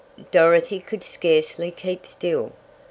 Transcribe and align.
Dorothy 0.31 0.79
could 0.79 1.03
scarcely 1.03 1.69
keep 1.69 2.07
still. 2.07 2.53